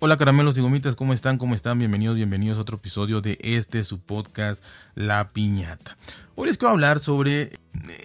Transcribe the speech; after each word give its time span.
Hola 0.00 0.16
caramelos 0.16 0.56
y 0.56 0.60
gomitas, 0.60 0.94
¿cómo 0.94 1.12
están? 1.12 1.38
¿Cómo 1.38 1.56
están? 1.56 1.80
Bienvenidos, 1.80 2.14
bienvenidos 2.14 2.56
a 2.56 2.60
otro 2.60 2.76
episodio 2.76 3.20
de 3.20 3.36
este 3.42 3.82
su 3.82 3.98
podcast 3.98 4.62
La 4.94 5.30
Piñata. 5.30 5.96
Hoy 6.36 6.46
les 6.46 6.56
quiero 6.56 6.70
hablar 6.70 7.00
sobre 7.00 7.58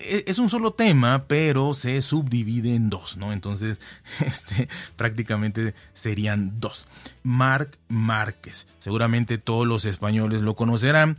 e, 0.08 0.24
es 0.26 0.40
un 0.40 0.50
solo 0.50 0.74
tema, 0.74 1.26
pero 1.28 1.76
se 1.76 2.02
subdivide 2.02 2.74
en 2.74 2.90
dos, 2.90 3.16
¿no? 3.18 3.32
Entonces, 3.32 3.80
este 4.26 4.70
prácticamente 4.96 5.76
serían 5.94 6.60
dos. 6.60 6.88
Marc 7.22 7.78
Márquez. 7.90 8.66
Seguramente 8.80 9.38
todos 9.38 9.68
los 9.68 9.86
españoles 9.86 10.42
lo 10.42 10.56
conocerán. 10.56 11.16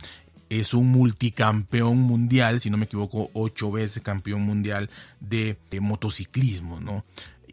Es 0.49 0.73
un 0.73 0.87
multicampeón 0.87 1.99
mundial, 1.99 2.59
si 2.59 2.69
no 2.69 2.75
me 2.75 2.85
equivoco, 2.85 3.31
ocho 3.33 3.71
veces 3.71 4.03
campeón 4.03 4.41
mundial 4.41 4.89
de 5.21 5.57
motociclismo, 5.79 6.81
¿no? 6.81 7.05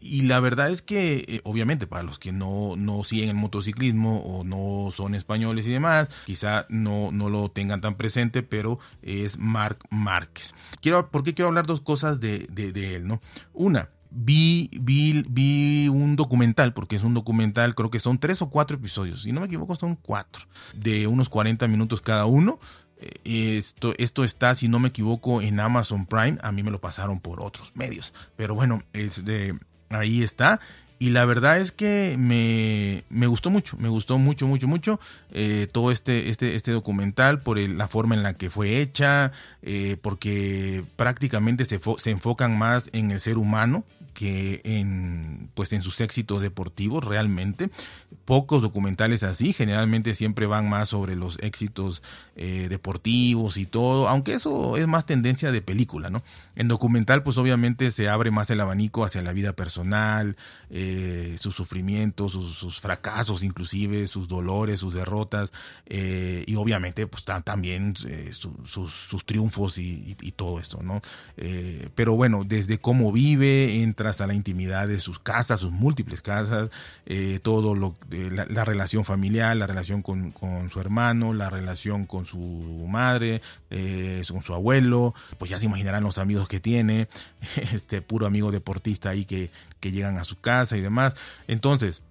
Y 0.03 0.23
la 0.23 0.41
verdad 0.41 0.69
es 0.69 0.81
que, 0.81 1.23
eh, 1.27 1.41
obviamente, 1.45 1.87
para 1.87 2.03
los 2.03 2.19
que 2.19 2.33
no, 2.33 2.75
no 2.75 3.03
siguen 3.03 3.29
el 3.29 3.35
motociclismo 3.35 4.19
o 4.19 4.43
no 4.43 4.91
son 4.91 5.15
españoles 5.15 5.65
y 5.65 5.71
demás, 5.71 6.09
quizá 6.25 6.65
no, 6.67 7.11
no 7.13 7.29
lo 7.29 7.49
tengan 7.49 7.79
tan 7.79 7.95
presente, 7.95 8.43
pero 8.43 8.79
es 9.01 9.37
Marc 9.37 9.85
Márquez. 9.89 10.55
Quiero, 10.81 11.09
¿Por 11.09 11.23
qué 11.23 11.33
quiero 11.33 11.47
hablar 11.47 11.65
dos 11.65 11.79
cosas 11.79 12.19
de, 12.19 12.47
de, 12.49 12.95
él? 12.95 13.07
¿no? 13.07 13.21
Una, 13.53 13.89
Vi, 14.15 14.69
vi, 14.79 15.25
vi, 15.27 15.87
un 15.87 16.15
documental, 16.15 16.73
porque 16.73 16.97
es 16.97 17.03
un 17.03 17.15
documental, 17.15 17.73
creo 17.73 17.89
que 17.89 17.97
son 17.97 18.19
tres 18.19 18.43
o 18.43 18.49
cuatro 18.51 18.77
episodios, 18.77 19.23
si 19.23 19.31
no 19.31 19.39
me 19.39 19.47
equivoco 19.47 19.75
son 19.75 19.95
cuatro, 19.95 20.45
de 20.75 21.07
unos 21.07 21.29
40 21.29 21.67
minutos 21.67 21.99
cada 22.01 22.27
uno. 22.27 22.59
Eh, 22.97 23.57
esto, 23.57 23.95
esto 23.97 24.23
está, 24.23 24.53
si 24.53 24.67
no 24.67 24.77
me 24.79 24.89
equivoco, 24.89 25.41
en 25.41 25.59
Amazon 25.59 26.05
Prime, 26.05 26.37
a 26.43 26.51
mí 26.51 26.61
me 26.61 26.69
lo 26.69 26.79
pasaron 26.79 27.21
por 27.21 27.41
otros 27.41 27.71
medios, 27.73 28.13
pero 28.35 28.53
bueno, 28.53 28.83
es 28.93 29.25
de 29.25 29.57
ahí 29.95 30.23
está. 30.23 30.59
Y 30.99 31.09
la 31.09 31.25
verdad 31.25 31.59
es 31.59 31.73
que 31.73 32.15
me, 32.17 33.03
me, 33.09 33.27
gustó 33.27 33.49
mucho, 33.49 33.75
me 33.77 33.89
gustó 33.89 34.19
mucho, 34.19 34.47
mucho, 34.47 34.69
mucho 34.69 34.99
eh, 35.31 35.67
todo 35.69 35.91
este, 35.91 36.29
este, 36.29 36.55
este 36.55 36.71
documental 36.71 37.41
por 37.41 37.57
la 37.57 37.89
forma 37.89 38.15
en 38.15 38.23
la 38.23 38.35
que 38.35 38.49
fue 38.49 38.79
hecha, 38.79 39.33
eh, 39.63 39.97
porque 40.01 40.85
prácticamente 40.95 41.65
se, 41.65 41.81
se 41.97 42.11
enfocan 42.11 42.57
más 42.57 42.89
en 42.93 43.11
el 43.11 43.19
ser 43.19 43.37
humano, 43.37 43.83
que 44.13 44.61
en 44.63 45.49
pues 45.53 45.73
en 45.73 45.81
sus 45.81 46.01
éxitos 46.01 46.41
deportivos 46.41 47.03
realmente. 47.03 47.69
Pocos 48.25 48.61
documentales 48.61 49.23
así 49.23 49.51
generalmente 49.53 50.15
siempre 50.15 50.45
van 50.45 50.69
más 50.69 50.89
sobre 50.89 51.15
los 51.15 51.37
éxitos 51.41 52.01
eh, 52.35 52.65
deportivos 52.67 53.57
y 53.57 53.67
todo 53.67 54.07
aunque 54.07 54.33
eso 54.33 54.75
es 54.75 54.87
más 54.87 55.05
tendencia 55.05 55.51
de 55.51 55.61
película 55.61 56.09
no 56.09 56.23
en 56.55 56.67
documental 56.67 57.21
pues 57.21 57.37
obviamente 57.37 57.91
se 57.91 58.09
abre 58.09 58.31
más 58.31 58.49
el 58.49 58.59
abanico 58.59 59.05
hacia 59.05 59.21
la 59.21 59.33
vida 59.33 59.53
personal 59.53 60.35
eh, 60.71 61.35
sus 61.39 61.53
sufrimientos 61.53 62.31
sus, 62.31 62.79
fracasos 62.79 63.43
inclusive 63.43 64.07
sus 64.07 64.27
dolores 64.27 64.79
sus 64.79 64.95
derrotas 64.95 65.53
eh, 65.85 66.43
y 66.47 66.55
obviamente 66.55 67.05
pues 67.05 67.23
también 67.23 67.93
sus, 68.31 69.25
triunfos 69.27 69.77
y, 69.77 70.15
todo 70.35 70.59
esto 70.59 70.81
no 70.81 71.03
pero 71.93 72.15
bueno 72.15 72.45
desde 72.45 72.79
cómo 72.79 73.11
vive 73.11 73.75
hasta 74.07 74.27
la 74.27 74.33
intimidad 74.33 74.87
de 74.87 74.99
sus 74.99 75.19
casas, 75.19 75.59
sus 75.59 75.71
múltiples 75.71 76.21
casas, 76.21 76.69
eh, 77.05 77.39
todo 77.41 77.75
lo 77.75 77.95
la, 78.09 78.45
la, 78.45 78.65
relación 78.65 79.05
familiar, 79.05 79.55
la 79.55 79.67
relación 79.67 80.01
con, 80.01 80.31
con, 80.31 80.69
su 80.69 80.79
hermano, 80.79 81.33
la 81.33 81.49
relación 81.49 82.05
con 82.05 82.25
su 82.25 82.37
madre, 82.87 83.41
eh, 83.69 84.21
con 84.29 84.41
su 84.41 84.53
abuelo, 84.53 85.13
pues 85.37 85.51
ya 85.51 85.59
se 85.59 85.65
imaginarán 85.65 86.03
los 86.03 86.17
amigos 86.17 86.47
que 86.47 86.59
tiene, 86.59 87.07
este 87.73 88.01
puro 88.01 88.25
amigo 88.25 88.51
deportista 88.51 89.09
ahí 89.09 89.25
que, 89.25 89.51
que 89.79 89.91
llegan 89.91 90.17
a 90.17 90.23
su 90.23 90.39
casa 90.39 90.77
y 90.77 90.81
demás. 90.81 91.15
Entonces, 91.47 92.01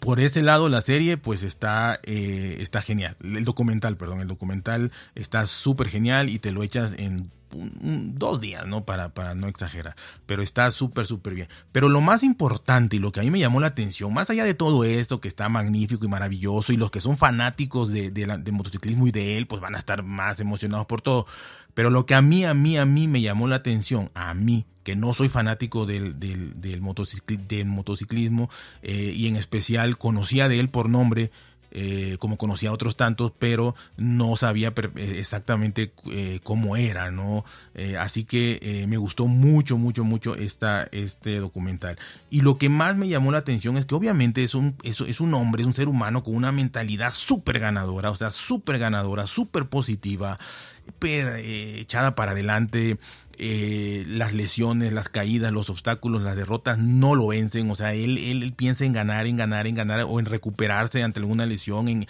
por 0.00 0.20
ese 0.20 0.42
lado 0.42 0.68
la 0.68 0.80
serie 0.80 1.16
pues 1.16 1.42
está, 1.42 2.00
eh, 2.02 2.56
está 2.60 2.82
genial. 2.82 3.16
El 3.22 3.44
documental, 3.44 3.96
perdón, 3.96 4.20
el 4.20 4.28
documental 4.28 4.92
está 5.14 5.46
súper 5.46 5.88
genial 5.88 6.30
y 6.30 6.38
te 6.38 6.52
lo 6.52 6.62
echas 6.62 6.94
en 6.98 7.30
dos 7.54 8.40
días, 8.40 8.66
¿no? 8.66 8.84
Para, 8.84 9.10
para 9.10 9.34
no 9.34 9.46
exagerar. 9.46 9.96
Pero 10.26 10.42
está 10.42 10.70
súper, 10.70 11.06
súper 11.06 11.34
bien. 11.34 11.48
Pero 11.70 11.88
lo 11.88 12.00
más 12.00 12.22
importante 12.22 12.96
y 12.96 12.98
lo 12.98 13.12
que 13.12 13.20
a 13.20 13.22
mí 13.22 13.30
me 13.30 13.38
llamó 13.38 13.60
la 13.60 13.68
atención, 13.68 14.12
más 14.12 14.30
allá 14.30 14.44
de 14.44 14.54
todo 14.54 14.84
esto 14.84 15.20
que 15.20 15.28
está 15.28 15.48
magnífico 15.48 16.04
y 16.04 16.08
maravilloso, 16.08 16.72
y 16.72 16.76
los 16.76 16.90
que 16.90 17.00
son 17.00 17.16
fanáticos 17.16 17.92
de, 17.92 18.10
de, 18.10 18.52
motociclismo 18.52 19.06
y 19.06 19.12
de 19.12 19.38
él, 19.38 19.46
pues 19.46 19.60
van 19.60 19.74
a 19.74 19.78
estar 19.78 20.02
más 20.02 20.40
emocionados 20.40 20.86
por 20.86 21.02
todo. 21.02 21.26
Pero 21.74 21.90
lo 21.90 22.06
que 22.06 22.14
a 22.14 22.22
mí, 22.22 22.44
a 22.44 22.54
mí, 22.54 22.76
a 22.76 22.84
mí 22.84 23.08
me 23.08 23.20
llamó 23.20 23.48
la 23.48 23.56
atención, 23.56 24.10
a 24.14 24.34
mí, 24.34 24.66
que 24.82 24.96
no 24.96 25.14
soy 25.14 25.28
fanático 25.28 25.86
del, 25.86 26.18
del, 26.18 26.60
del, 26.60 26.80
motociclismo, 26.80 28.50
eh, 28.82 29.12
y 29.14 29.28
en 29.28 29.36
especial 29.36 29.98
conocía 29.98 30.48
de 30.48 30.60
él 30.60 30.68
por 30.68 30.88
nombre, 30.88 31.30
eh, 31.74 32.16
como 32.18 32.36
conocía 32.36 32.68
a 32.68 32.74
otros 32.74 32.96
tantos, 32.96 33.32
pero 33.38 33.74
no 33.96 34.36
sabía 34.36 34.74
eh, 34.76 35.14
exactamente 35.16 35.92
cómo 36.42 36.76
era, 36.76 37.10
¿no? 37.10 37.44
así 37.98 38.24
que 38.24 38.84
me 38.86 38.98
gustó 38.98 39.26
mucho, 39.26 39.78
mucho, 39.78 40.04
mucho 40.04 40.36
esta, 40.36 40.86
este 40.92 41.38
documental. 41.38 41.98
Y 42.28 42.42
lo 42.42 42.58
que 42.58 42.68
más 42.68 42.96
me 42.96 43.08
llamó 43.08 43.32
la 43.32 43.38
atención 43.38 43.78
es 43.78 43.86
que 43.86 43.94
obviamente 43.94 44.42
es 44.42 44.54
un, 44.54 44.74
es, 44.82 45.00
es 45.00 45.20
un 45.20 45.32
hombre, 45.32 45.62
es 45.62 45.66
un 45.66 45.72
ser 45.72 45.88
humano 45.88 46.22
con 46.22 46.34
una 46.34 46.52
mentalidad 46.52 47.10
súper 47.10 47.58
ganadora, 47.58 48.10
o 48.10 48.16
sea, 48.16 48.30
súper 48.30 48.78
ganadora, 48.78 49.26
súper 49.26 49.66
positiva, 49.66 50.38
echada 51.02 52.14
para 52.14 52.32
adelante, 52.32 52.98
eh, 53.38 54.04
las 54.06 54.34
lesiones, 54.34 54.92
las 54.92 55.08
caídas, 55.08 55.52
los 55.52 55.70
obstáculos, 55.70 56.22
las 56.22 56.36
derrotas 56.36 56.78
no 56.78 57.14
lo 57.14 57.28
vencen. 57.28 57.70
O 57.70 57.74
sea, 57.74 57.94
él, 57.94 58.18
él, 58.18 58.52
piensa 58.56 58.84
en 58.84 58.92
ganar, 58.92 59.26
en 59.26 59.36
ganar, 59.36 59.66
en 59.66 59.74
ganar 59.74 60.06
o 60.08 60.20
en 60.20 60.26
recuperarse 60.26 61.02
ante 61.02 61.20
alguna 61.20 61.46
lesión, 61.46 61.88
en 61.88 62.06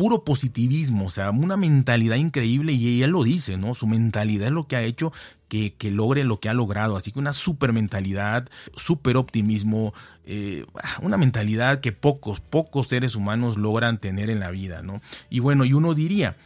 puro 0.00 0.24
positivismo, 0.24 1.04
o 1.04 1.10
sea, 1.10 1.30
una 1.30 1.58
mentalidad 1.58 2.16
increíble 2.16 2.72
y 2.72 3.02
él 3.02 3.10
lo 3.10 3.22
dice, 3.22 3.58
¿no? 3.58 3.74
Su 3.74 3.86
mentalidad 3.86 4.46
es 4.46 4.52
lo 4.52 4.66
que 4.66 4.76
ha 4.76 4.82
hecho 4.82 5.12
que, 5.48 5.74
que, 5.74 5.90
logre 5.90 6.24
lo 6.24 6.40
que 6.40 6.48
ha 6.48 6.54
logrado. 6.54 6.96
Así 6.96 7.12
que 7.12 7.18
una 7.18 7.34
super 7.34 7.74
mentalidad, 7.74 8.48
super 8.76 9.18
optimismo, 9.18 9.92
eh, 10.24 10.64
una 11.02 11.18
mentalidad 11.18 11.80
que 11.80 11.92
pocos, 11.92 12.40
pocos 12.40 12.88
seres 12.88 13.14
humanos 13.14 13.58
logran 13.58 13.98
tener 13.98 14.30
en 14.30 14.40
la 14.40 14.50
vida, 14.50 14.80
¿no? 14.80 15.02
Y 15.28 15.40
bueno, 15.40 15.66
y 15.66 15.74
uno 15.74 15.92
diría, 15.92 16.38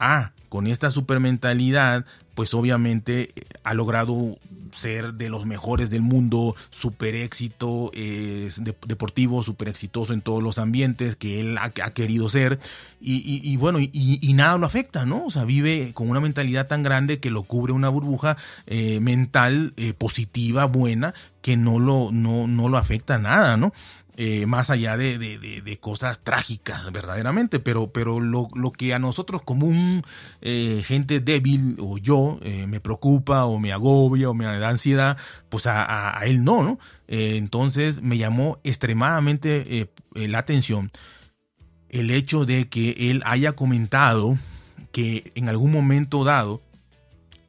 ah, 0.00 0.32
con 0.52 0.66
esta 0.66 0.90
super 0.90 1.18
mentalidad, 1.18 2.04
pues 2.34 2.52
obviamente 2.52 3.30
eh, 3.34 3.44
ha 3.64 3.72
logrado 3.72 4.36
ser 4.70 5.14
de 5.14 5.30
los 5.30 5.46
mejores 5.46 5.88
del 5.88 6.02
mundo, 6.02 6.54
super 6.68 7.14
éxito 7.14 7.90
deportivo, 8.86 9.42
super 9.42 9.68
exitoso 9.68 10.12
en 10.12 10.20
todos 10.20 10.42
los 10.42 10.58
ambientes 10.58 11.16
que 11.16 11.40
él 11.40 11.56
ha, 11.56 11.70
querido 11.70 12.28
ser. 12.28 12.58
Y, 13.00 13.56
bueno, 13.56 13.78
y, 13.80 14.32
nada 14.34 14.58
lo 14.58 14.66
afecta, 14.66 15.04
¿no? 15.06 15.26
O 15.26 15.30
sea, 15.30 15.44
vive 15.44 15.92
con 15.94 16.10
una 16.10 16.20
mentalidad 16.20 16.68
tan 16.68 16.82
grande 16.82 17.18
que 17.18 17.30
lo 17.30 17.42
cubre 17.44 17.72
una 17.72 17.88
burbuja 17.88 18.36
eh, 18.66 19.00
mental 19.00 19.72
eh, 19.76 19.92
positiva, 19.92 20.66
buena, 20.66 21.14
que 21.42 21.56
no 21.56 21.78
lo, 21.78 22.10
no, 22.12 22.46
no 22.46 22.68
lo 22.68 22.78
afecta 22.78 23.18
nada, 23.18 23.56
¿no? 23.56 23.72
Eh, 24.14 24.44
más 24.44 24.68
allá 24.68 24.98
de, 24.98 25.18
de, 25.18 25.78
cosas 25.78 26.20
trágicas 26.22 26.92
verdaderamente, 26.92 27.60
pero, 27.60 27.92
pero 27.92 28.20
lo, 28.20 28.48
lo 28.54 28.70
que 28.70 28.92
a 28.92 28.98
nosotros 28.98 29.40
como 29.42 29.66
un 29.66 30.02
eh, 30.42 30.82
gente 30.84 31.20
débil 31.20 31.76
o 31.80 31.96
yo 31.96 32.38
eh, 32.42 32.66
me 32.66 32.78
preocupa 32.78 33.46
o 33.46 33.58
me 33.58 33.72
agobia 33.72 34.28
o 34.28 34.34
me 34.34 34.44
da 34.44 34.68
ansiedad, 34.68 35.16
pues 35.48 35.66
a, 35.66 36.18
a, 36.18 36.26
él 36.26 36.44
no, 36.44 36.62
¿no? 36.62 36.78
entonces 37.08 38.02
me 38.02 38.18
llamó 38.18 38.58
extremadamente 38.64 39.90
la 40.14 40.38
atención 40.38 40.90
el 41.88 42.10
hecho 42.10 42.44
de 42.46 42.68
que 42.68 43.10
él 43.10 43.22
haya 43.24 43.52
comentado 43.52 44.38
que 44.92 45.30
en 45.34 45.48
algún 45.48 45.70
momento 45.70 46.24
dado 46.24 46.62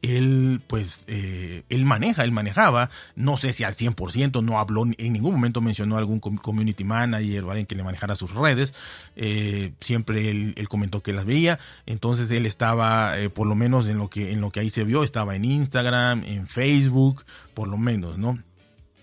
él 0.04 0.62
pues 0.68 1.06
eh, 1.08 1.64
él 1.70 1.86
maneja, 1.86 2.24
él 2.24 2.34
manejaba, 2.34 2.92
no 3.16 3.38
sé 3.38 3.54
si 3.54 3.64
al 3.64 3.74
100%, 3.74 4.44
no 4.44 4.60
habló, 4.60 4.84
en 4.86 5.14
ningún 5.14 5.34
momento 5.34 5.62
mencionó 5.62 5.98
algún 5.98 6.20
community 6.20 6.84
manager 6.84 7.46
o 7.46 7.52
alguien 7.52 7.66
que 7.66 7.76
le 7.76 7.84
manejara 7.84 8.14
sus 8.16 8.34
redes, 8.34 8.74
eh, 9.16 9.72
siempre 9.80 10.30
él, 10.30 10.68
comentó 10.68 11.02
que 11.02 11.14
las 11.14 11.26
veía, 11.26 11.58
entonces 11.86 12.30
él 12.32 12.46
estaba, 12.46 13.18
eh, 13.18 13.30
por 13.30 13.48
lo 13.48 13.56
menos 13.56 13.88
en 13.88 13.98
lo, 13.98 14.10
que, 14.10 14.34
en 14.34 14.42
lo 14.42 14.52
que 14.52 14.60
ahí 14.60 14.70
se 14.70 14.84
vio, 14.84 15.04
estaba 15.04 15.36
en 15.36 15.46
Instagram, 15.46 16.26
en 16.26 16.48
Facebook, 16.48 17.24
por 17.54 17.70
lo 17.70 17.78
menos, 17.78 18.18
¿no? 18.18 18.38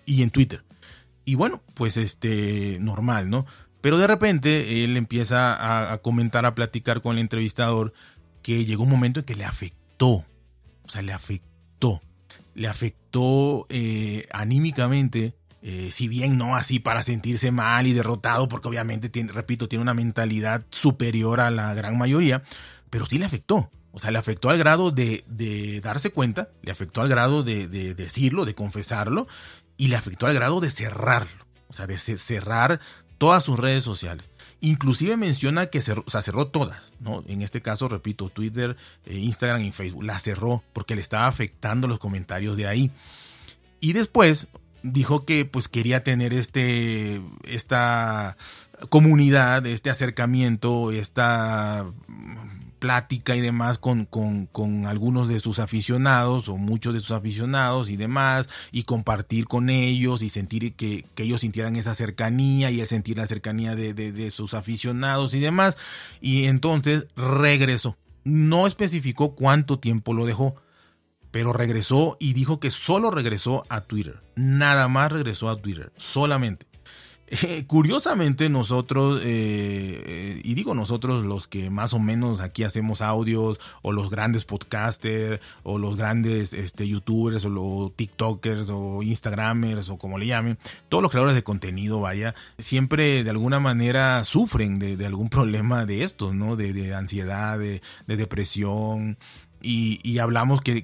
Y 0.04 0.22
en 0.22 0.30
Twitter. 0.30 0.64
Y 1.24 1.34
bueno, 1.34 1.62
pues 1.74 1.96
este, 1.96 2.78
normal, 2.78 3.30
¿no? 3.30 3.46
Pero 3.80 3.96
de 3.96 4.06
repente 4.06 4.84
él 4.84 4.98
empieza 4.98 5.54
a, 5.54 5.94
a 5.94 5.98
comentar, 5.98 6.44
a 6.44 6.54
platicar 6.54 7.00
con 7.00 7.16
el 7.16 7.22
entrevistador 7.22 7.94
que 8.42 8.66
llegó 8.66 8.82
un 8.82 8.90
momento 8.90 9.20
en 9.20 9.26
que 9.26 9.34
le 9.34 9.44
afectó 9.44 10.26
o 10.90 10.92
sea, 10.92 11.02
le 11.02 11.12
afectó. 11.12 12.02
Le 12.54 12.66
afectó 12.66 13.64
eh, 13.68 14.26
anímicamente, 14.32 15.36
eh, 15.62 15.90
si 15.92 16.08
bien 16.08 16.36
no 16.36 16.56
así 16.56 16.80
para 16.80 17.04
sentirse 17.04 17.52
mal 17.52 17.86
y 17.86 17.92
derrotado, 17.92 18.48
porque 18.48 18.66
obviamente, 18.66 19.08
tiene, 19.08 19.30
repito, 19.30 19.68
tiene 19.68 19.82
una 19.82 19.94
mentalidad 19.94 20.64
superior 20.70 21.38
a 21.38 21.52
la 21.52 21.74
gran 21.74 21.96
mayoría, 21.96 22.42
pero 22.90 23.06
sí 23.06 23.18
le 23.18 23.24
afectó. 23.24 23.70
O 23.92 24.00
sea, 24.00 24.10
le 24.10 24.18
afectó 24.18 24.50
al 24.50 24.58
grado 24.58 24.90
de, 24.90 25.22
de 25.28 25.80
darse 25.80 26.10
cuenta, 26.10 26.48
le 26.62 26.72
afectó 26.72 27.02
al 27.02 27.08
grado 27.08 27.44
de, 27.44 27.68
de, 27.68 27.94
decirlo, 27.94 28.44
de 28.44 28.56
confesarlo, 28.56 29.28
y 29.76 29.86
le 29.88 29.96
afectó 29.96 30.26
al 30.26 30.34
grado 30.34 30.58
de 30.58 30.72
cerrarlo. 30.72 31.46
O 31.68 31.72
sea, 31.72 31.86
de 31.86 31.98
cerrar 31.98 32.80
todas 33.16 33.44
sus 33.44 33.60
redes 33.60 33.84
sociales. 33.84 34.24
Inclusive 34.60 35.16
menciona 35.16 35.66
que 35.66 35.80
cerró, 35.80 36.04
o 36.06 36.22
cerró 36.22 36.48
todas, 36.48 36.92
¿no? 37.00 37.24
En 37.26 37.40
este 37.40 37.62
caso, 37.62 37.88
repito, 37.88 38.28
Twitter, 38.28 38.76
eh, 39.06 39.16
Instagram 39.16 39.62
y 39.62 39.72
Facebook. 39.72 40.04
La 40.04 40.18
cerró 40.18 40.62
porque 40.72 40.94
le 40.94 41.00
estaba 41.00 41.26
afectando 41.26 41.88
los 41.88 41.98
comentarios 41.98 42.56
de 42.56 42.66
ahí. 42.66 42.90
Y 43.80 43.94
después 43.94 44.48
dijo 44.82 45.24
que 45.24 45.44
pues 45.44 45.68
quería 45.68 46.02
tener 46.02 46.32
este, 46.32 47.20
esta 47.44 48.36
comunidad, 48.88 49.66
este 49.66 49.90
acercamiento, 49.90 50.92
esta 50.92 51.86
plática 52.80 53.36
y 53.36 53.40
demás 53.40 53.78
con, 53.78 54.06
con, 54.06 54.46
con, 54.46 54.86
algunos 54.86 55.28
de 55.28 55.38
sus 55.38 55.60
aficionados 55.60 56.48
o 56.48 56.56
muchos 56.56 56.94
de 56.94 57.00
sus 57.00 57.12
aficionados 57.12 57.90
y 57.90 57.96
demás 57.96 58.48
y 58.72 58.82
compartir 58.82 59.46
con 59.46 59.70
ellos 59.70 60.22
y 60.22 60.28
sentir 60.28 60.74
que, 60.74 61.04
que 61.14 61.22
ellos 61.22 61.42
sintieran 61.42 61.76
esa 61.76 61.94
cercanía 61.94 62.72
y 62.72 62.80
el 62.80 62.86
sentir 62.88 63.18
la 63.18 63.26
cercanía 63.26 63.76
de, 63.76 63.94
de, 63.94 64.10
de 64.10 64.30
sus 64.32 64.54
aficionados 64.54 65.34
y 65.34 65.40
demás. 65.40 65.76
Y 66.20 66.46
entonces 66.46 67.06
regresó. 67.14 67.96
No 68.24 68.66
especificó 68.66 69.36
cuánto 69.36 69.78
tiempo 69.78 70.12
lo 70.12 70.26
dejó 70.26 70.56
pero 71.30 71.52
regresó 71.52 72.16
y 72.18 72.32
dijo 72.32 72.58
que 72.58 72.70
solo 72.70 73.12
regresó 73.12 73.64
a 73.68 73.82
Twitter. 73.82 74.20
Nada 74.34 74.88
más 74.88 75.12
regresó 75.12 75.48
a 75.48 75.62
Twitter 75.62 75.92
solamente 75.96 76.66
curiosamente 77.66 78.48
nosotros, 78.48 79.20
eh, 79.24 80.02
eh, 80.04 80.40
y 80.42 80.54
digo 80.54 80.74
nosotros 80.74 81.24
los 81.24 81.46
que 81.46 81.70
más 81.70 81.94
o 81.94 81.98
menos 81.98 82.40
aquí 82.40 82.64
hacemos 82.64 83.02
audios, 83.02 83.60
o 83.82 83.92
los 83.92 84.10
grandes 84.10 84.44
podcasters, 84.44 85.40
o 85.62 85.78
los 85.78 85.96
grandes 85.96 86.52
este, 86.52 86.88
youtubers, 86.88 87.44
o 87.44 87.48
los 87.48 87.94
tiktokers, 87.94 88.68
o 88.70 89.02
instagramers, 89.02 89.90
o 89.90 89.98
como 89.98 90.18
le 90.18 90.26
llamen, 90.26 90.58
todos 90.88 91.02
los 91.02 91.10
creadores 91.10 91.34
de 91.34 91.44
contenido, 91.44 92.00
vaya, 92.00 92.34
siempre 92.58 93.22
de 93.22 93.30
alguna 93.30 93.60
manera 93.60 94.24
sufren 94.24 94.78
de, 94.78 95.06
algún 95.06 95.28
problema 95.30 95.86
de 95.86 96.02
estos, 96.02 96.34
¿no? 96.34 96.56
De, 96.56 96.94
ansiedad, 96.94 97.58
de, 97.58 97.80
depresión, 98.06 99.18
y, 99.62 100.18
hablamos 100.18 100.60
que, 100.60 100.82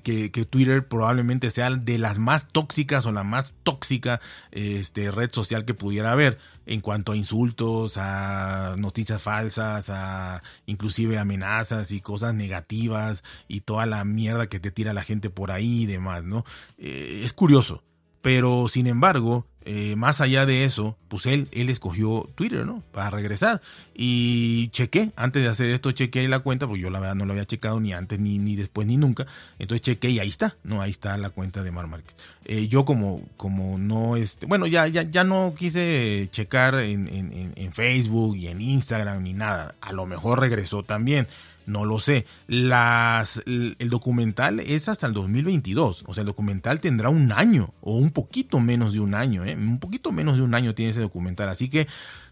Twitter 0.50 0.86
probablemente 0.86 1.50
sea 1.50 1.70
de 1.70 1.98
las 1.98 2.18
más 2.18 2.48
tóxicas 2.48 3.06
o 3.06 3.12
la 3.12 3.24
más 3.24 3.54
tóxica 3.62 4.20
este, 4.50 5.10
red 5.10 5.30
social 5.32 5.64
que 5.64 5.74
pudiera 5.74 6.12
haber 6.12 6.38
en 6.66 6.80
cuanto 6.80 7.12
a 7.12 7.16
insultos, 7.16 7.96
a 7.96 8.74
noticias 8.76 9.22
falsas, 9.22 9.88
a 9.90 10.42
inclusive 10.66 11.18
amenazas 11.18 11.92
y 11.92 12.00
cosas 12.00 12.34
negativas 12.34 13.22
y 13.48 13.60
toda 13.60 13.86
la 13.86 14.04
mierda 14.04 14.48
que 14.48 14.60
te 14.60 14.70
tira 14.70 14.92
la 14.92 15.02
gente 15.02 15.30
por 15.30 15.50
ahí 15.50 15.82
y 15.82 15.86
demás, 15.86 16.24
¿no? 16.24 16.44
Eh, 16.78 17.22
es 17.24 17.32
curioso. 17.32 17.82
Pero 18.26 18.66
sin 18.66 18.88
embargo, 18.88 19.46
eh, 19.64 19.94
más 19.94 20.20
allá 20.20 20.46
de 20.46 20.64
eso, 20.64 20.98
pues 21.06 21.26
él, 21.26 21.46
él 21.52 21.70
escogió 21.70 22.28
Twitter, 22.34 22.66
¿no? 22.66 22.82
Para 22.90 23.10
regresar. 23.10 23.62
Y 23.94 24.66
chequé, 24.70 25.12
antes 25.14 25.44
de 25.44 25.48
hacer 25.48 25.70
esto, 25.70 25.92
chequé 25.92 26.26
la 26.26 26.40
cuenta, 26.40 26.66
porque 26.66 26.82
yo 26.82 26.90
la 26.90 26.98
verdad 26.98 27.14
no 27.14 27.24
lo 27.24 27.34
había 27.34 27.44
checado 27.44 27.78
ni 27.78 27.92
antes, 27.92 28.18
ni, 28.18 28.40
ni 28.40 28.56
después, 28.56 28.88
ni 28.88 28.96
nunca. 28.96 29.28
Entonces 29.60 29.82
chequé 29.82 30.10
y 30.10 30.18
ahí 30.18 30.26
está, 30.26 30.56
¿no? 30.64 30.82
Ahí 30.82 30.90
está 30.90 31.16
la 31.18 31.30
cuenta 31.30 31.62
de 31.62 31.70
Mar 31.70 31.86
Márquez. 31.86 32.16
Eh, 32.44 32.66
yo 32.66 32.84
como, 32.84 33.22
como 33.36 33.78
no, 33.78 34.16
este, 34.16 34.46
bueno, 34.46 34.66
ya, 34.66 34.88
ya, 34.88 35.02
ya 35.02 35.22
no 35.22 35.54
quise 35.56 36.26
checar 36.32 36.80
en, 36.80 37.06
en, 37.06 37.52
en 37.54 37.72
Facebook 37.72 38.36
y 38.36 38.48
en 38.48 38.60
Instagram 38.60 39.22
ni 39.22 39.34
nada. 39.34 39.76
A 39.80 39.92
lo 39.92 40.04
mejor 40.04 40.40
regresó 40.40 40.82
también. 40.82 41.28
No 41.66 41.84
lo 41.84 41.98
sé. 41.98 42.26
Las, 42.46 43.42
el, 43.44 43.76
documental 43.90 44.60
es 44.60 44.88
hasta 44.88 45.06
el 45.06 45.12
2022. 45.12 46.04
O 46.06 46.14
sea, 46.14 46.22
el 46.22 46.26
documental 46.26 46.80
tendrá 46.80 47.08
un 47.08 47.32
año 47.32 47.74
o 47.80 47.96
un 47.96 48.12
poquito 48.12 48.60
menos 48.60 48.92
de 48.92 49.00
un 49.00 49.14
año. 49.14 49.44
¿eh? 49.44 49.54
Un 49.54 49.80
poquito 49.80 50.12
menos 50.12 50.36
de 50.36 50.42
un 50.42 50.54
año 50.54 50.74
tiene 50.74 50.92
ese 50.92 51.00
documental. 51.00 51.48
Así 51.48 51.68
que 51.68 51.88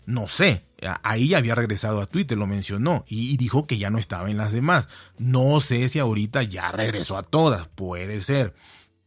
no 0.07 0.29
sé. 0.29 0.63
Ahí 1.03 1.35
había 1.35 1.55
regresado 1.55 2.01
a 2.01 2.07
Twitter, 2.07 2.39
lo 2.39 2.47
mencionó 2.47 3.05
y, 3.09 3.37
dijo 3.37 3.67
que 3.67 3.79
ya 3.79 3.91
no 3.91 3.99
estaba 3.99 4.31
en 4.31 4.37
las 4.37 4.53
demás. 4.53 4.89
No 5.19 5.61
sé 5.61 5.89
si 5.89 5.99
ahorita 5.99 6.43
ya 6.45 6.71
regresó 6.71 7.17
a 7.17 7.23
todas. 7.23 7.69
Puede 7.69 8.21
ser. 8.21 8.55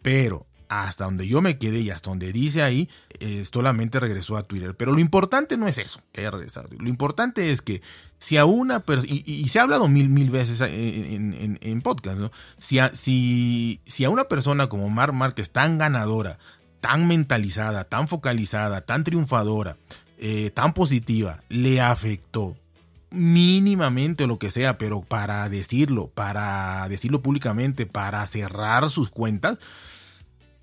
Pero 0.01 0.47
hasta 0.69 1.05
donde 1.05 1.27
yo 1.27 1.41
me 1.41 1.57
quedé 1.57 1.79
y 1.79 1.89
hasta 1.89 2.09
donde 2.09 2.31
dice 2.31 2.61
ahí, 2.61 2.89
eh, 3.19 3.43
solamente 3.51 3.99
regresó 3.99 4.37
a 4.37 4.43
Twitter. 4.43 4.75
Pero 4.75 4.91
lo 4.91 4.99
importante 4.99 5.57
no 5.57 5.67
es 5.67 5.77
eso, 5.77 6.01
que 6.11 6.21
haya 6.21 6.31
regresado. 6.31 6.69
Lo 6.77 6.89
importante 6.89 7.51
es 7.51 7.61
que 7.61 7.81
si 8.19 8.37
a 8.37 8.45
una 8.45 8.81
persona, 8.81 9.13
y, 9.13 9.47
se 9.47 9.59
ha 9.59 9.63
hablado 9.63 9.87
mil, 9.87 10.09
mil 10.09 10.29
veces 10.29 10.61
en, 10.61 11.81
podcast, 11.81 12.17
¿no? 12.17 12.31
Si 12.57 12.79
a, 12.79 12.93
si, 12.93 13.79
si 13.85 14.03
a 14.03 14.09
una 14.09 14.25
persona 14.25 14.67
como 14.67 14.89
Mar 14.89 15.13
Márquez, 15.13 15.49
tan 15.49 15.77
ganadora, 15.77 16.39
tan 16.81 17.07
mentalizada, 17.07 17.83
tan 17.83 18.07
focalizada, 18.07 18.81
tan 18.81 19.03
triunfadora, 19.03 19.77
eh, 20.17 20.51
tan 20.53 20.73
positiva, 20.73 21.43
le 21.49 21.79
afectó 21.79 22.55
mínimamente 23.09 24.25
o 24.25 24.27
lo 24.27 24.39
que 24.39 24.51
sea, 24.51 24.77
pero 24.77 25.01
para 25.01 25.47
decirlo, 25.49 26.07
para 26.07 26.87
decirlo 26.89 27.21
públicamente, 27.21 27.85
para 27.85 28.25
cerrar 28.25 28.89
sus 28.89 29.09
cuentas, 29.09 29.57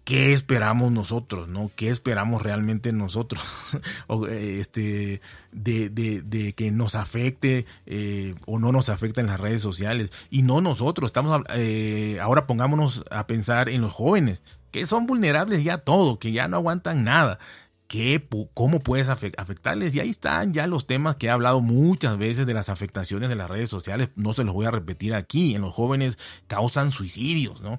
qué 0.05 0.33
esperamos 0.33 0.93
nosotros, 0.93 1.49
¿no? 1.49 1.71
¿Qué 1.75 1.89
esperamos 1.89 2.43
realmente 2.43 2.93
nosotros? 2.93 3.43
eh, 4.29 4.59
este, 4.61 5.21
de, 5.51 5.89
de, 5.89 6.23
de, 6.23 6.53
que 6.53 6.71
nos 6.71 6.95
afecte 6.95 7.67
eh, 7.87 8.35
o 8.47 8.59
no 8.59 8.71
nos 8.71 8.91
afecte 8.91 9.21
en 9.21 9.27
las 9.27 9.41
redes 9.41 9.63
sociales. 9.63 10.13
Y 10.31 10.43
no 10.43 10.61
nosotros, 10.61 11.09
estamos, 11.09 11.43
eh, 11.55 12.19
ahora 12.21 12.47
pongámonos 12.47 13.05
a 13.11 13.27
pensar 13.27 13.69
en 13.71 13.81
los 13.81 13.93
jóvenes, 13.93 14.43
que 14.71 14.87
son 14.87 15.07
vulnerables 15.07 15.65
ya 15.65 15.75
a 15.75 15.79
todo, 15.79 16.19
que 16.19 16.33
ya 16.33 16.49
no 16.49 16.59
aguantan 16.59 17.05
nada. 17.05 17.39
¿Qué, 17.87 18.27
¿Cómo 18.55 18.81
puedes 18.81 19.09
afectarles? 19.09 19.95
Y 19.95 20.01
ahí 20.01 20.09
están 20.09 20.53
ya 20.53 20.67
los 20.67 20.87
temas 20.87 21.17
que 21.17 21.27
he 21.27 21.31
hablado 21.31 21.61
muchas 21.61 22.17
veces 22.19 22.47
de 22.47 22.55
las 22.55 22.69
afectaciones 22.69 23.29
de 23.29 23.37
las 23.37 23.49
redes 23.49 23.69
sociales. 23.69 24.09
No 24.17 24.33
se 24.33 24.43
los 24.43 24.55
voy 24.55 24.67
a 24.67 24.71
repetir 24.71 25.15
aquí. 25.15 25.55
En 25.55 25.61
los 25.61 25.75
jóvenes 25.75 26.19
causan 26.47 26.91
suicidios, 26.91 27.61
¿no? 27.61 27.79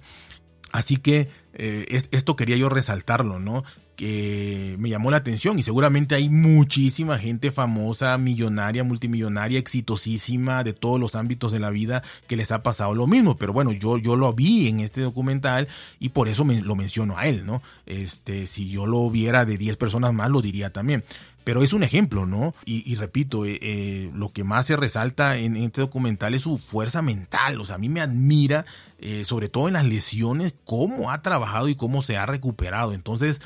Así 0.75 0.97
que 0.97 1.29
eh, 1.53 2.01
esto 2.11 2.35
quería 2.35 2.57
yo 2.57 2.67
resaltarlo, 2.67 3.39
¿no? 3.39 3.63
Que 3.95 4.75
me 4.77 4.89
llamó 4.89 5.09
la 5.09 5.15
atención 5.15 5.57
y 5.57 5.63
seguramente 5.63 6.15
hay 6.15 6.27
muchísima 6.27 7.17
gente 7.17 7.49
famosa, 7.49 8.17
millonaria, 8.17 8.83
multimillonaria, 8.83 9.57
exitosísima 9.57 10.65
de 10.65 10.73
todos 10.73 10.99
los 10.99 11.15
ámbitos 11.15 11.53
de 11.53 11.61
la 11.61 11.69
vida 11.69 12.03
que 12.27 12.35
les 12.35 12.51
ha 12.51 12.61
pasado 12.61 12.93
lo 12.93 13.07
mismo. 13.07 13.37
Pero 13.37 13.53
bueno, 13.53 13.71
yo, 13.71 13.97
yo 13.97 14.17
lo 14.17 14.33
vi 14.33 14.67
en 14.67 14.81
este 14.81 14.99
documental 14.99 15.69
y 15.97 16.09
por 16.09 16.27
eso 16.27 16.43
me, 16.43 16.61
lo 16.61 16.75
menciono 16.75 17.17
a 17.17 17.25
él, 17.25 17.45
¿no? 17.45 17.63
Este, 17.85 18.45
si 18.45 18.67
yo 18.69 18.85
lo 18.85 19.09
viera 19.09 19.45
de 19.45 19.57
10 19.57 19.77
personas 19.77 20.13
más, 20.13 20.29
lo 20.29 20.41
diría 20.41 20.71
también. 20.71 21.05
Pero 21.45 21.61
es 21.61 21.73
un 21.73 21.83
ejemplo, 21.83 22.25
¿no? 22.25 22.55
Y, 22.65 22.95
repito, 22.95 23.45
eh, 23.45 23.59
eh, 23.61 24.11
lo 24.15 24.29
que 24.29 24.43
más 24.43 24.65
se 24.65 24.75
resalta 24.75 25.37
en, 25.37 25.55
este 25.55 25.79
documental 25.79 26.33
es 26.33 26.41
su 26.41 26.57
fuerza 26.57 27.03
mental. 27.03 27.61
O 27.61 27.65
sea, 27.65 27.75
a 27.75 27.77
mí 27.77 27.87
me 27.87 28.01
admira, 28.01 28.65
eh, 28.97 29.23
sobre 29.25 29.47
todo 29.47 29.67
en 29.67 29.75
las 29.75 29.85
lesiones, 29.85 30.55
cómo 30.65 31.11
ha 31.11 31.21
trabajado 31.21 31.69
y 31.69 31.75
cómo 31.75 32.01
se 32.01 32.17
ha 32.17 32.25
recuperado. 32.25 32.93
Entonces, 32.93 33.41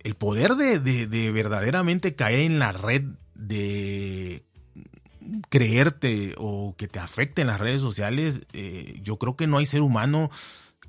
el 0.00 0.14
poder 0.14 0.54
de, 0.54 0.80
de 0.80 1.30
verdaderamente 1.32 2.14
caer 2.14 2.40
en 2.40 2.58
la 2.58 2.72
red 2.72 3.04
de 3.34 4.44
creerte 5.50 6.34
o 6.38 6.74
que 6.78 6.88
te 6.88 6.98
afecte 6.98 7.42
en 7.42 7.48
las 7.48 7.60
redes 7.60 7.82
sociales, 7.82 8.40
yo 9.02 9.18
creo 9.18 9.36
que 9.36 9.46
no 9.46 9.58
hay 9.58 9.66
ser 9.66 9.82
humano 9.82 10.30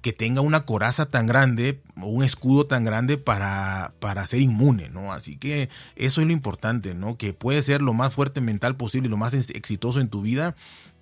que 0.04 0.12
tenga 0.12 0.42
una 0.42 0.66
coraza 0.66 1.06
tan 1.06 1.26
grande 1.26 1.82
o 2.00 2.08
un 2.08 2.26
escudo 2.26 2.68
tan 2.68 2.84
grande 2.84 3.18
para, 3.18 3.94
para 4.00 4.26
ser 4.26 4.42
inmune, 4.42 4.90
¿no? 4.90 5.14
Así 5.14 5.38
que 5.38 5.70
eso 5.96 6.20
es 6.20 6.28
lo 6.28 6.34
importante, 6.34 6.94
¿no? 6.94 7.18
Que 7.18 7.34
puede 7.34 7.62
ser 7.62 7.82
lo 7.82 7.94
más 7.94 8.14
fuerte 8.14 8.42
mental 8.42 8.76
posible, 8.76 9.08
lo 9.08 9.16
más 9.16 9.34
exitoso 9.34 10.02
en 10.02 10.10
tu 10.10 10.22
vida 10.22 10.56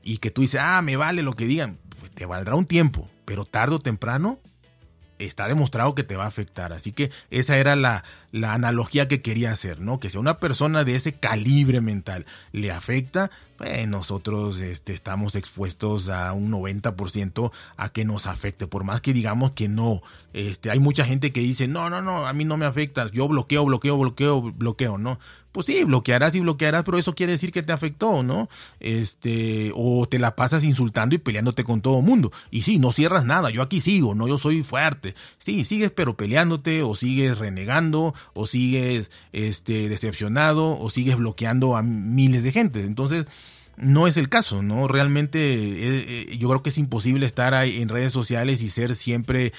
y 0.03 0.20
que 0.20 0.29
tú 0.29 0.41
dices, 0.41 0.62
ah, 0.63 0.84
me 0.84 0.98
vale 0.98 1.24
lo 1.24 1.34
que 1.34 1.48
digan, 1.48 1.79
pues 2.00 2.12
te 2.12 2.27
valdrá 2.27 2.53
un 2.53 2.67
tiempo, 2.67 3.10
pero 3.25 3.43
tarde 3.43 3.75
o 3.75 3.79
temprano 3.79 4.39
está 5.17 5.48
demostrado 5.48 5.96
que 5.96 6.03
te 6.03 6.15
va 6.15 6.25
a 6.25 6.27
afectar. 6.27 6.72
Así 6.72 6.91
que 6.91 7.10
esa 7.31 7.58
era 7.58 7.75
la, 7.75 8.03
la 8.32 8.54
analogía 8.54 9.08
que 9.08 9.22
quería 9.22 9.52
hacer, 9.52 9.80
¿no? 9.80 10.00
Que 10.00 10.10
si 10.10 10.18
una 10.18 10.40
persona 10.40 10.84
de 10.84 10.96
ese 10.96 11.14
calibre 11.14 11.82
mental 11.82 12.26
le 12.52 12.72
afecta, 12.72 13.32
pues 13.58 13.88
nosotros 13.88 14.60
este, 14.60 14.94
estamos 14.94 15.36
expuestos 15.36 16.10
a 16.10 16.34
un 16.34 16.52
90% 16.52 17.52
a 17.78 17.90
que 17.90 18.06
nos 18.06 18.26
afecte, 18.26 18.68
por 18.68 18.84
más 18.84 19.02
que 19.02 19.14
digamos 19.14 19.52
que 19.52 19.68
no. 19.70 20.02
Este, 20.34 20.72
hay 20.72 20.80
mucha 20.80 21.06
gente 21.06 21.32
que 21.32 21.42
dice, 21.42 21.68
no, 21.68 21.90
no, 21.90 22.02
no, 22.02 22.26
a 22.26 22.34
mí 22.34 22.46
no 22.46 22.58
me 22.58 22.66
afecta, 22.66 23.06
yo 23.12 23.28
bloqueo, 23.28 23.66
bloqueo, 23.66 23.98
bloqueo, 23.98 24.42
bloqueo, 24.42 24.98
¿no? 24.98 25.20
Pues 25.52 25.66
sí, 25.66 25.84
bloquearás 25.84 26.34
y 26.36 26.40
bloquearás, 26.40 26.84
pero 26.86 26.98
eso 26.98 27.14
quiere 27.14 27.34
decir 27.34 27.52
que 27.52 27.62
te 27.62 27.74
afectó, 27.74 28.24
¿no? 28.24 28.48
Este, 28.80 29.72
o 29.76 30.08
te 30.08 30.18
la 30.18 30.36
pasas 30.36 30.64
insultando 30.64 31.14
y 31.14 31.18
peleándote 31.18 31.66
con 31.66 31.82
todo 31.82 32.00
el 32.00 32.06
mundo. 32.06 32.32
Y 32.52 32.62
sí, 32.62 32.80
no 32.80 32.94
cierras 32.94 33.26
nada, 33.26 33.50
yo 33.50 33.62
aquí 33.62 33.82
sigo, 33.82 34.16
no, 34.16 34.28
yo 34.30 34.38
soy 34.38 34.64
fuerte. 34.64 35.14
Sí, 35.40 35.66
sigues 35.66 35.92
pero 35.92 36.16
peleándote 36.16 36.84
o 36.84 36.96
sigues 36.96 37.38
renegando 37.38 38.16
o 38.34 38.46
sigues 38.46 39.12
este, 39.34 39.90
decepcionado 39.90 40.80
o 40.80 40.90
sigues 40.90 41.18
bloqueando 41.18 41.75
a 41.75 41.84
miles 41.84 42.44
de 42.44 42.51
gente. 42.51 42.82
Entonces, 42.82 43.25
no 43.78 44.06
es 44.08 44.18
el 44.18 44.30
caso, 44.30 44.62
¿no? 44.62 44.88
Realmente 44.88 45.40
eh, 45.40 46.06
eh, 46.32 46.38
yo 46.38 46.50
creo 46.50 46.62
que 46.62 46.70
es 46.70 46.78
imposible 46.78 47.25
estar 47.25 47.54
ahí 47.54 47.82
en 47.82 47.90
redes 47.90 48.12
sociales 48.12 48.62
y 48.62 48.70
ser 48.70 48.96
siempre 48.96 49.48
eh, 49.48 49.54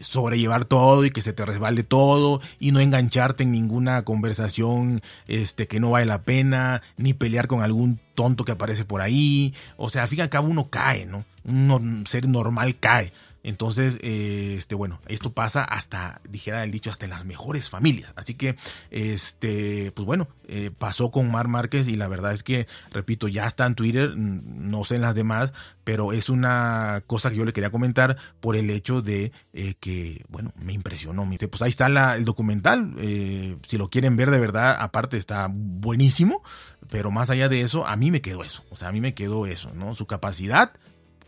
sobrellevar 0.00 0.64
todo 0.64 1.04
y 1.04 1.10
que 1.10 1.22
se 1.22 1.32
te 1.32 1.46
resbale 1.46 1.82
todo 1.82 2.40
y 2.58 2.72
no 2.72 2.80
engancharte 2.80 3.44
en 3.44 3.52
ninguna 3.52 4.02
conversación 4.02 5.02
este 5.28 5.68
que 5.68 5.78
no 5.78 5.90
vale 5.90 6.06
la 6.06 6.22
pena, 6.22 6.82
ni 6.96 7.14
pelear 7.14 7.46
con 7.46 7.62
algún 7.62 8.00
tonto 8.14 8.44
que 8.44 8.52
aparece 8.52 8.84
por 8.84 9.02
ahí. 9.02 9.54
O 9.76 9.88
sea, 9.88 10.02
al 10.02 10.08
fin 10.08 10.18
y 10.18 10.22
al 10.22 10.30
cabo 10.30 10.48
uno 10.48 10.68
cae, 10.68 11.06
¿no? 11.06 11.24
Un 11.44 12.04
ser 12.06 12.28
normal 12.28 12.76
cae. 12.78 13.12
Entonces, 13.42 13.98
eh, 14.02 14.54
este, 14.56 14.74
bueno, 14.74 15.00
esto 15.06 15.32
pasa 15.32 15.64
hasta, 15.64 16.20
dijera 16.28 16.62
el 16.62 16.70
dicho, 16.70 16.90
hasta 16.90 17.06
en 17.06 17.10
las 17.10 17.24
mejores 17.24 17.70
familias. 17.70 18.12
Así 18.16 18.34
que, 18.34 18.56
este, 18.90 19.92
pues 19.92 20.04
bueno, 20.04 20.28
eh, 20.46 20.70
pasó 20.76 21.10
con 21.10 21.30
Mar 21.30 21.48
Márquez 21.48 21.88
y 21.88 21.96
la 21.96 22.08
verdad 22.08 22.32
es 22.32 22.42
que, 22.42 22.66
repito, 22.92 23.28
ya 23.28 23.46
está 23.46 23.66
en 23.66 23.74
Twitter, 23.74 24.16
no 24.16 24.84
sé 24.84 24.96
en 24.96 25.02
las 25.02 25.14
demás, 25.14 25.52
pero 25.84 26.12
es 26.12 26.28
una 26.28 27.02
cosa 27.06 27.30
que 27.30 27.36
yo 27.36 27.44
le 27.44 27.52
quería 27.52 27.70
comentar 27.70 28.16
por 28.40 28.56
el 28.56 28.68
hecho 28.70 29.00
de 29.00 29.32
eh, 29.52 29.74
que, 29.80 30.24
bueno, 30.28 30.52
me 30.56 30.72
impresionó. 30.72 31.26
Pues 31.50 31.62
ahí 31.62 31.70
está 31.70 32.16
el 32.16 32.24
documental, 32.24 32.94
si 33.66 33.78
lo 33.78 33.88
quieren 33.88 34.16
ver 34.16 34.30
de 34.30 34.38
verdad, 34.38 34.76
aparte 34.80 35.16
está 35.16 35.48
buenísimo, 35.50 36.42
pero 36.88 37.10
más 37.10 37.30
allá 37.30 37.48
de 37.48 37.60
eso, 37.62 37.86
a 37.86 37.96
mí 37.96 38.10
me 38.10 38.20
quedó 38.20 38.42
eso, 38.42 38.64
o 38.70 38.76
sea, 38.76 38.88
a 38.88 38.92
mí 38.92 39.00
me 39.00 39.14
quedó 39.14 39.46
eso, 39.46 39.72
¿no? 39.74 39.94
Su 39.94 40.06
capacidad 40.06 40.72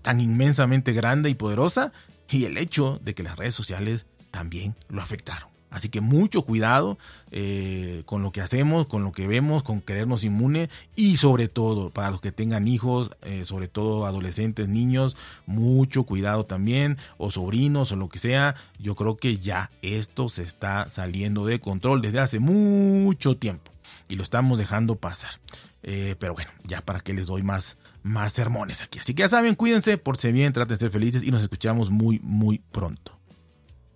tan 0.02 0.20
inmensamente 0.20 0.92
grande 0.92 1.30
y 1.30 1.34
poderosa 1.34 1.92
y 2.28 2.44
el 2.44 2.58
hecho 2.58 3.00
de 3.02 3.14
que 3.14 3.22
las 3.22 3.36
redes 3.36 3.54
sociales 3.54 4.06
también 4.30 4.74
lo 4.88 5.02
afectaron. 5.02 5.52
Así 5.72 5.88
que 5.88 6.02
mucho 6.02 6.42
cuidado 6.42 6.98
eh, 7.30 8.02
con 8.04 8.22
lo 8.22 8.30
que 8.30 8.42
hacemos, 8.42 8.86
con 8.86 9.04
lo 9.04 9.12
que 9.12 9.26
vemos, 9.26 9.62
con 9.62 9.80
creernos 9.80 10.22
inmune 10.22 10.68
y 10.96 11.16
sobre 11.16 11.48
todo 11.48 11.88
para 11.88 12.10
los 12.10 12.20
que 12.20 12.30
tengan 12.30 12.68
hijos, 12.68 13.10
eh, 13.22 13.46
sobre 13.46 13.68
todo 13.68 14.04
adolescentes, 14.04 14.68
niños, 14.68 15.16
mucho 15.46 16.04
cuidado 16.04 16.44
también, 16.44 16.98
o 17.16 17.30
sobrinos 17.30 17.90
o 17.90 17.96
lo 17.96 18.10
que 18.10 18.18
sea. 18.18 18.54
Yo 18.78 18.94
creo 18.96 19.16
que 19.16 19.38
ya 19.38 19.70
esto 19.80 20.28
se 20.28 20.42
está 20.42 20.90
saliendo 20.90 21.46
de 21.46 21.58
control 21.58 22.02
desde 22.02 22.20
hace 22.20 22.38
mucho 22.38 23.38
tiempo 23.38 23.72
y 24.10 24.16
lo 24.16 24.22
estamos 24.22 24.58
dejando 24.58 24.96
pasar. 24.96 25.40
Eh, 25.82 26.16
pero 26.18 26.34
bueno, 26.34 26.50
ya 26.64 26.82
para 26.82 27.00
que 27.00 27.14
les 27.14 27.26
doy 27.26 27.42
más, 27.42 27.78
más 28.02 28.32
sermones 28.32 28.82
aquí. 28.82 28.98
Así 28.98 29.14
que 29.14 29.22
ya 29.22 29.28
saben, 29.28 29.54
cuídense, 29.54 29.98
por 29.98 30.16
si 30.16 30.32
bien, 30.32 30.52
traten 30.52 30.74
de 30.74 30.78
ser 30.78 30.90
felices 30.90 31.22
y 31.22 31.30
nos 31.30 31.42
escuchamos 31.42 31.90
muy, 31.90 32.20
muy 32.22 32.58
pronto. 32.72 33.18